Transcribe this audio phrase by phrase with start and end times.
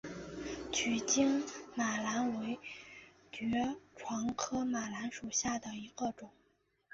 [0.71, 1.43] 曲茎
[1.75, 2.57] 马蓝为
[3.31, 3.45] 爵
[3.95, 6.31] 床科马蓝属下的一个种。